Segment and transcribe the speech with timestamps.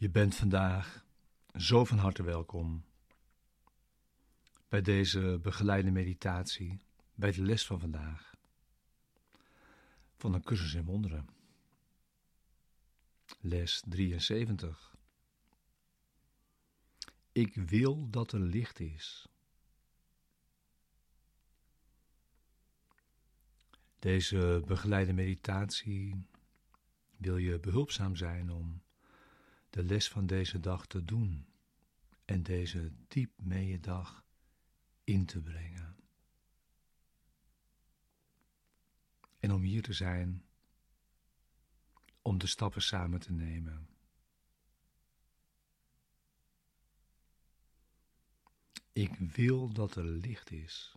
[0.00, 1.04] Je bent vandaag
[1.56, 2.84] zo van harte welkom
[4.68, 6.80] bij deze begeleide meditatie,
[7.14, 8.34] bij de les van vandaag
[10.16, 11.28] van een cursus in wonderen.
[13.40, 14.96] Les 73.
[17.32, 19.28] Ik wil dat er licht is.
[23.98, 26.26] Deze begeleide meditatie
[27.16, 28.82] wil je behulpzaam zijn om
[29.70, 31.46] de les van deze dag te doen
[32.24, 34.24] en deze diep mee dag
[35.04, 35.96] in te brengen.
[39.38, 40.44] En om hier te zijn,
[42.22, 43.88] om de stappen samen te nemen.
[48.92, 50.96] Ik wil dat er licht is.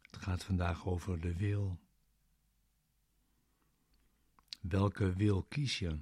[0.00, 1.80] Het gaat vandaag over de wil
[4.60, 5.98] Welke wil kies je?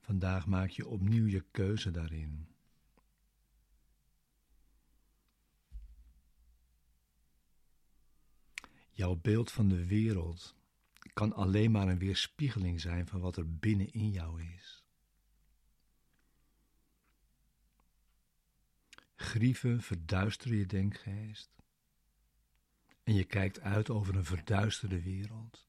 [0.00, 2.48] Vandaag maak je opnieuw je keuze daarin.
[8.90, 10.54] Jouw beeld van de wereld
[11.12, 14.84] kan alleen maar een weerspiegeling zijn van wat er binnenin jou is.
[19.16, 21.59] Grieven verduisteren je denkgeest
[23.10, 25.68] en je kijkt uit over een verduisterde wereld.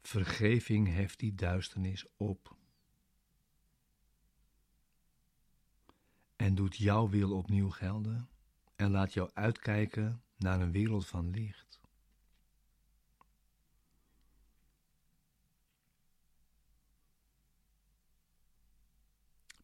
[0.00, 2.56] Vergeving heft die duisternis op.
[6.36, 8.28] En doet jouw wil opnieuw gelden
[8.76, 11.80] en laat jou uitkijken naar een wereld van licht.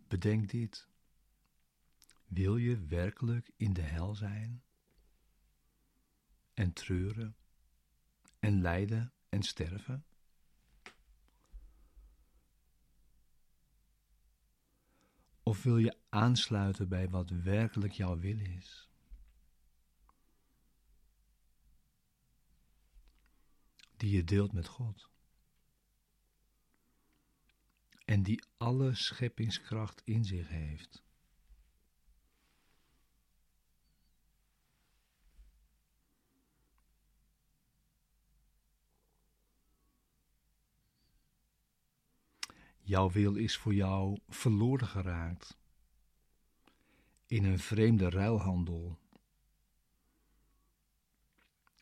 [0.06, 0.88] Bedenk dit.
[2.26, 4.62] Wil je werkelijk in de hel zijn?
[6.58, 7.36] En treuren
[8.38, 10.04] en lijden en sterven?
[15.42, 18.88] Of wil je aansluiten bij wat werkelijk jouw wil is?
[23.96, 25.10] Die je deelt met God.
[28.04, 31.02] En die alle scheppingskracht in zich heeft.
[42.88, 45.58] Jouw wil is voor jou verloren geraakt.
[47.26, 48.98] In een vreemde ruilhandel.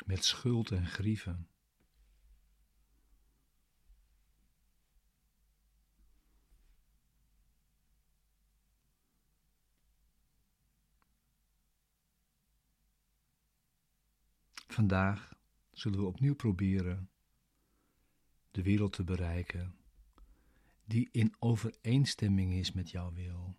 [0.07, 1.49] Met schuld en grieven.
[14.67, 15.35] Vandaag
[15.71, 17.11] zullen we opnieuw proberen
[18.51, 19.85] de wereld te bereiken
[20.87, 23.57] die in overeenstemming is met jouw wil.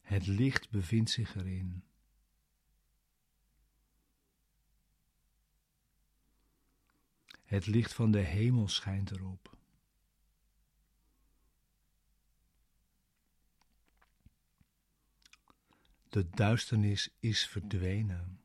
[0.00, 1.84] Het licht bevindt zich erin.
[7.44, 9.58] Het licht van de hemel schijnt erop.
[16.08, 18.40] De duisternis is verdwenen.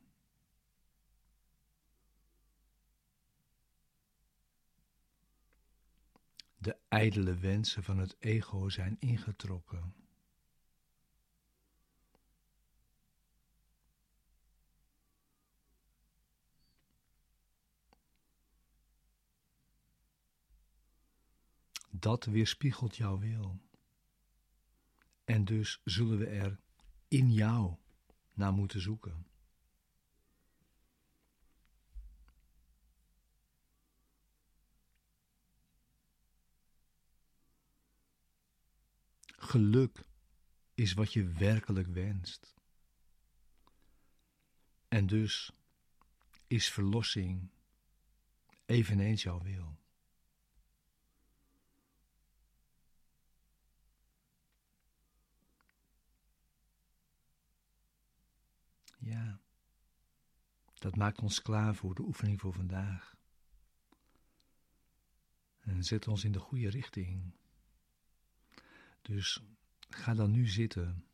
[6.66, 9.94] De ijdele wensen van het ego zijn ingetrokken.
[21.90, 23.60] Dat weerspiegelt jouw wil.
[25.24, 26.60] En dus zullen we er
[27.08, 27.76] in jou
[28.32, 29.26] naar moeten zoeken.
[39.46, 40.08] Geluk
[40.74, 42.54] is wat je werkelijk wenst.
[44.88, 45.52] En dus
[46.46, 47.50] is verlossing
[48.64, 49.78] eveneens jouw wil.
[58.98, 59.40] Ja,
[60.74, 63.16] dat maakt ons klaar voor de oefening voor vandaag.
[65.60, 67.34] En zet ons in de goede richting.
[69.06, 69.42] Dus
[69.88, 71.04] ga dan nu zitten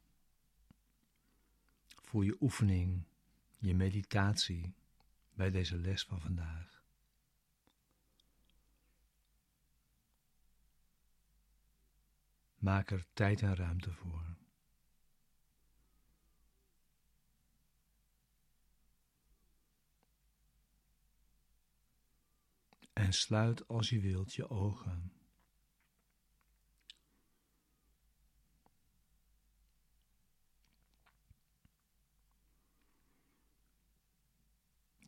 [1.89, 3.05] voor je oefening,
[3.59, 4.75] je meditatie
[5.35, 6.85] bij deze les van vandaag.
[12.59, 14.37] Maak er tijd en ruimte voor.
[22.93, 25.22] En sluit als je wilt je ogen.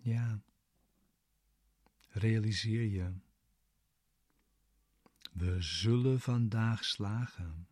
[0.05, 0.43] Ja,
[2.09, 3.15] realiseer je.
[5.33, 7.69] We zullen vandaag slagen.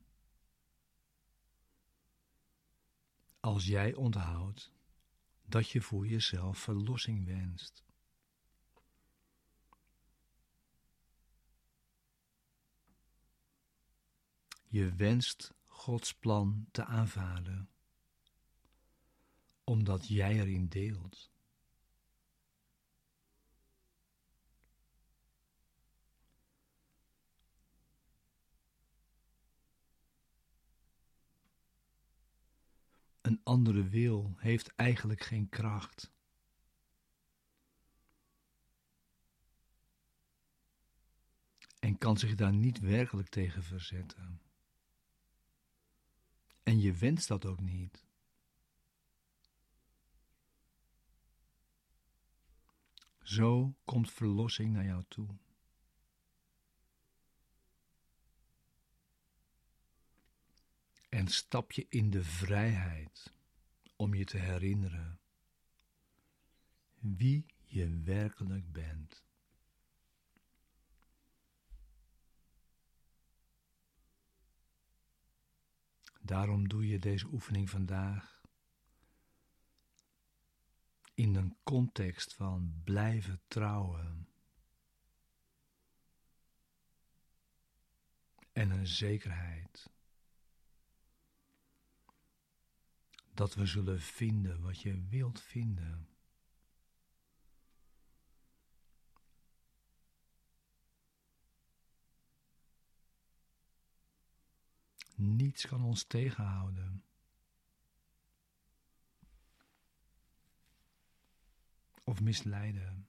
[3.41, 4.73] Als jij onthoudt
[5.43, 7.85] dat je voor jezelf verlossing wenst.
[14.69, 17.71] Je wenst Gods plan te aanvaarden,
[19.65, 21.32] omdat jij erin deelt.
[33.33, 36.13] Een andere wil heeft eigenlijk geen kracht.
[41.79, 44.41] En kan zich daar niet werkelijk tegen verzetten.
[46.63, 48.05] En je wenst dat ook niet.
[53.23, 55.29] Zo komt verlossing naar jou toe.
[61.13, 63.33] En stap je in de vrijheid
[63.97, 65.21] om je te herinneren
[66.95, 69.25] wie je werkelijk bent.
[76.21, 78.43] Daarom doe je deze oefening vandaag
[81.15, 84.29] in een context van blijven trouwen
[88.53, 89.92] en een zekerheid
[93.35, 96.07] dat we zullen vinden wat je wilt vinden.
[105.15, 107.05] Niets kan ons tegenhouden.
[112.05, 113.07] Of misleiden.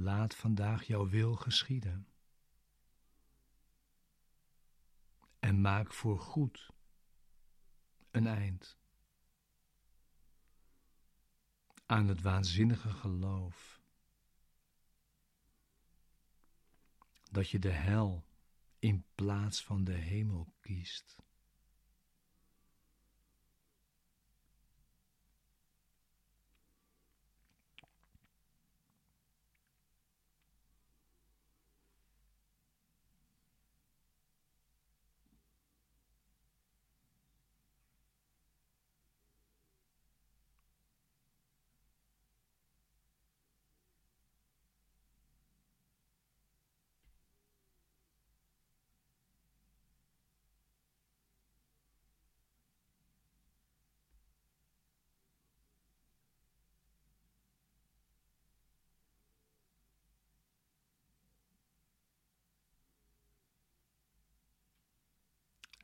[0.00, 2.08] Laat vandaag jouw wil geschieden.
[5.38, 6.70] En maak voor goed
[8.10, 8.78] een eind
[11.86, 13.82] aan het waanzinnige geloof
[17.30, 18.24] dat je de hel
[18.78, 21.16] in plaats van de hemel kiest.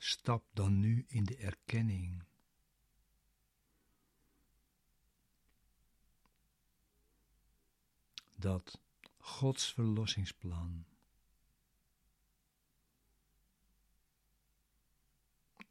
[0.04, 2.24] Stap dan nu in de erkenning.
[8.34, 8.80] Dat
[9.18, 10.84] Gods verlossingsplan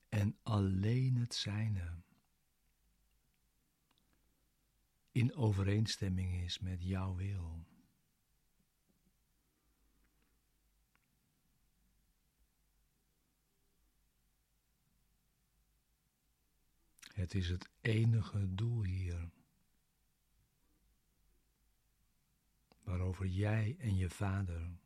[0.09, 2.01] en alleen het zijne
[5.11, 7.65] in overeenstemming is met jouw wil.
[17.13, 19.29] Het is het enige doel hier.
[22.83, 24.77] Waarover jij en je vader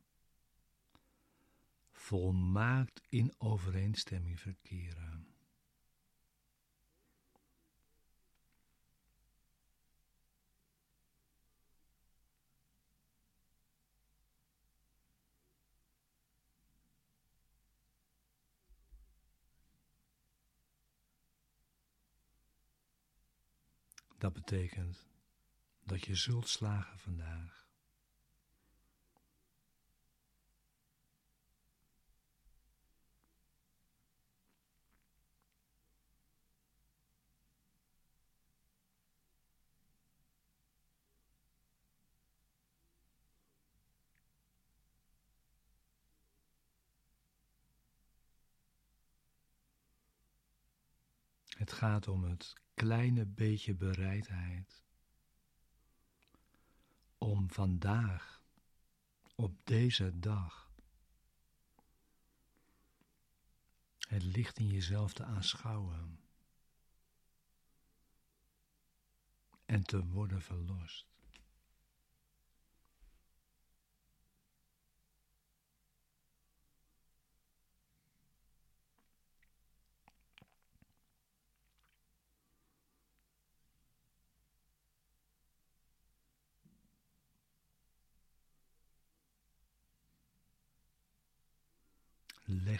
[1.90, 5.26] volmaakt in overeenstemming verkeren.
[24.18, 25.06] Dat betekent
[25.84, 27.66] dat je zult slagen vandaag.
[51.56, 54.84] Het gaat om het kleine beetje bereidheid
[57.18, 58.42] om vandaag,
[59.34, 60.70] op deze dag,
[64.08, 66.20] het licht in jezelf te aanschouwen
[69.66, 71.17] en te worden verlost.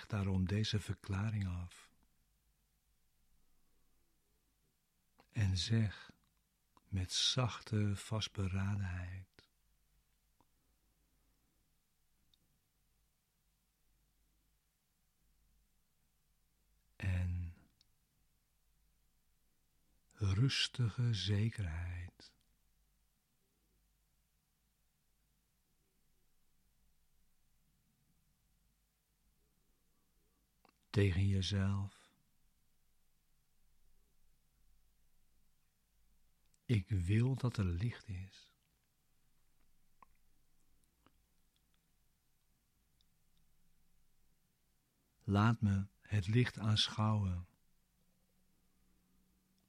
[0.07, 1.91] Daarom deze verklaring af.
[5.33, 6.11] En zeg
[6.89, 9.27] met zachte vastberadenheid.
[16.97, 17.55] En
[20.13, 22.08] rustige zekerheid.
[30.91, 31.99] Tegen jezelf.
[36.65, 38.53] Ik wil dat er licht is.
[45.25, 47.47] Laat me het licht aanschouwen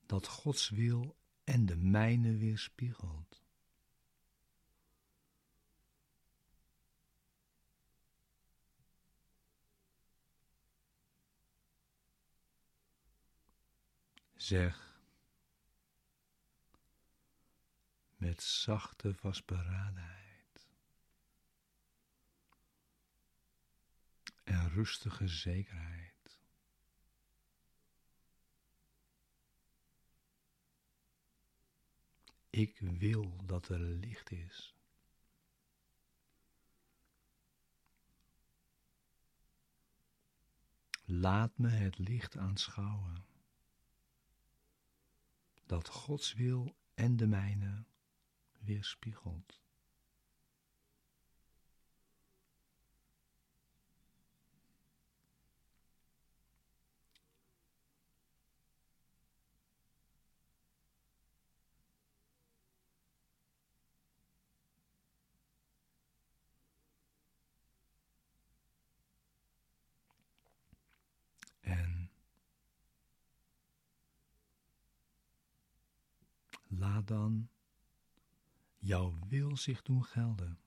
[0.06, 3.39] dat Gods wil en de mijne weerspiegelt.
[14.50, 15.04] Zeg
[18.18, 20.68] met zachte vastberadenheid
[24.44, 26.40] en rustige zekerheid.
[32.50, 34.76] Ik wil dat er licht is.
[41.06, 43.29] Laat me het licht aanschouwen
[45.70, 47.86] dat Gods wil en de mijne
[48.60, 49.62] weerspiegelt.
[77.06, 77.50] Dan
[78.78, 80.60] jouw wil zich doen gelden.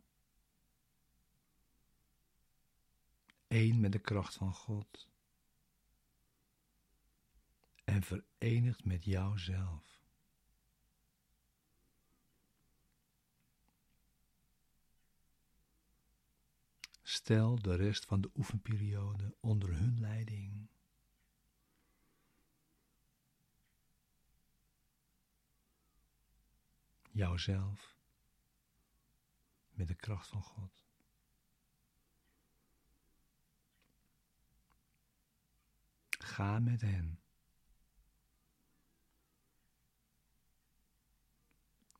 [3.48, 5.08] Eén met de kracht van God
[7.84, 10.00] en verenigd met jouzelf.
[17.02, 20.68] Stel de rest van de oefenperiode onder hun leiding.
[27.12, 27.96] Jouzelf
[29.70, 30.84] met de kracht van God.
[36.08, 37.20] Ga met hen.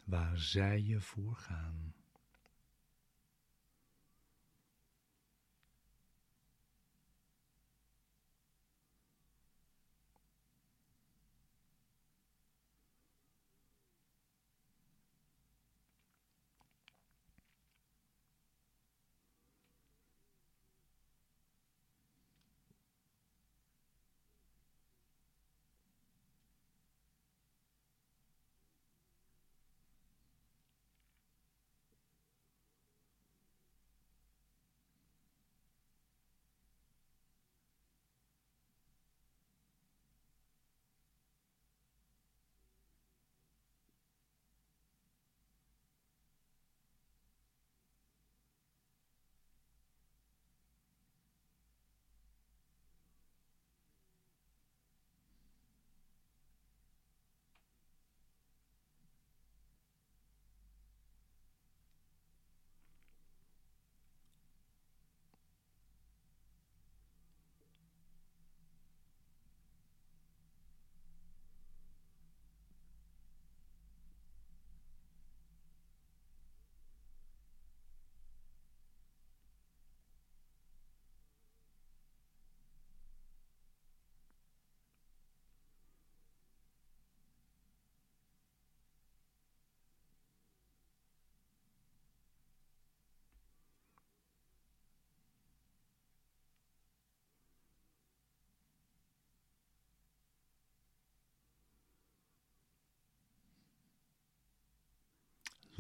[0.05, 2.02] Waar zij je voor gaan.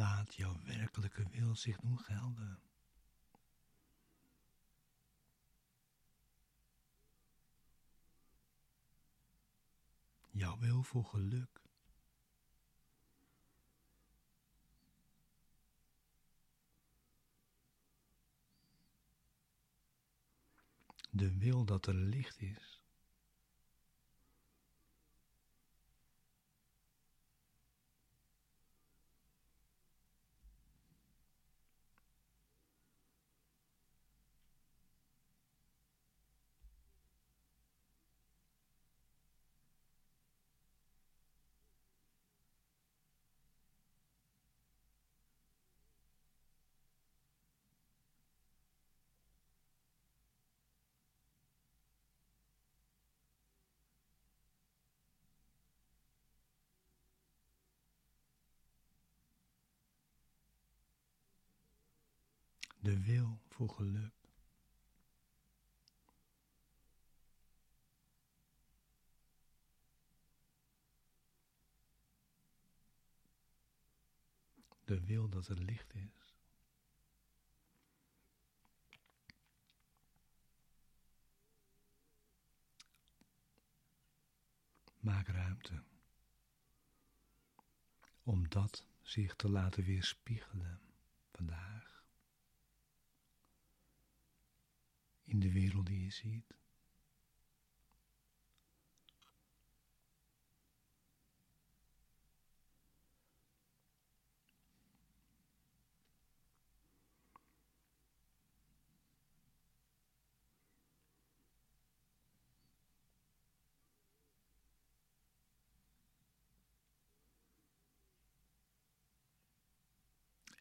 [0.03, 2.59] Laat jouw werkelijke wil zich doen gelden.
[10.31, 11.61] Jouw wil voor geluk.
[21.11, 22.82] De wil dat er licht is.
[62.83, 64.12] De wil voor geluk.
[74.85, 76.35] De wil dat er licht is.
[85.01, 85.83] Maak ruimte
[88.23, 90.81] om dat zich te laten weerspiegelen
[91.31, 92.02] vandaag.
[95.25, 96.55] In de wereld die je ziet.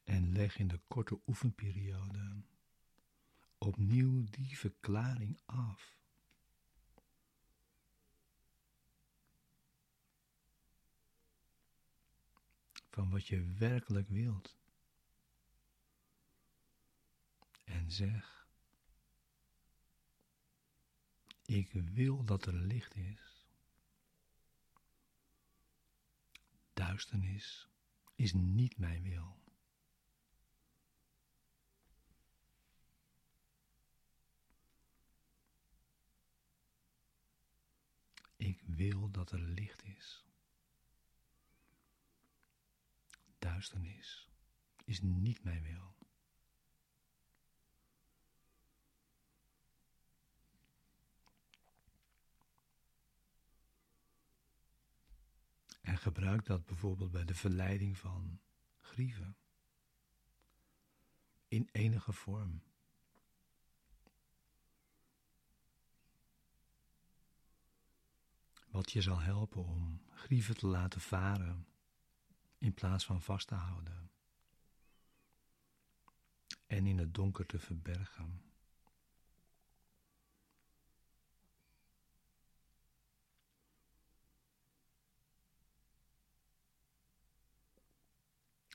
[0.04, 2.40] En leg in de korte oefenperiode
[3.63, 6.00] opnieuw die verklaring af.
[12.89, 14.58] Van wat je werkelijk wilt.
[17.63, 18.47] En zeg:
[21.45, 23.47] Ik wil dat er licht is.
[26.74, 27.69] Duisternis
[28.15, 29.41] is niet mijn wil.
[38.41, 40.25] Ik wil dat er licht is.
[43.39, 44.29] Duisternis
[44.85, 45.95] is niet mijn wil.
[55.81, 58.39] En gebruik dat bijvoorbeeld bij de verleiding van
[58.79, 59.37] grieven.
[61.47, 62.61] In enige vorm.
[68.71, 71.67] Wat je zal helpen om grieven te laten varen
[72.57, 74.12] in plaats van vast te houden
[76.67, 78.41] en in het donker te verbergen.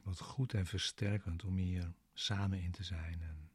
[0.02, 3.50] Wat goed en versterkend om hier samen in te zijn en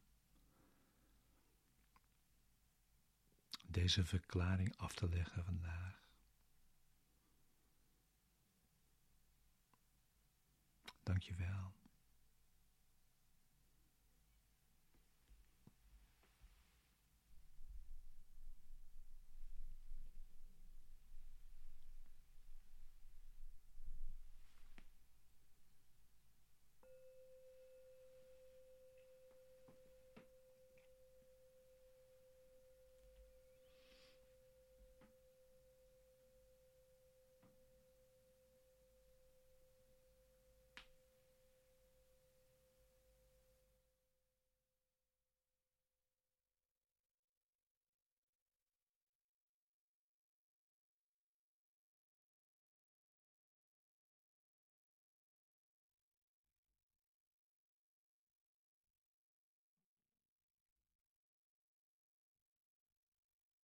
[3.66, 6.01] deze verklaring af te leggen vandaag.
[11.06, 11.72] Dankjewel.